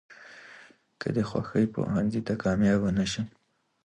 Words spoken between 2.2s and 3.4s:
ته کاميابه نشم.